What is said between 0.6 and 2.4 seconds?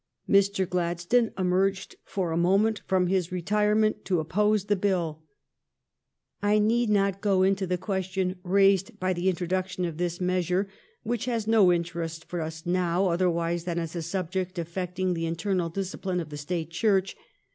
Gladstone emerged for a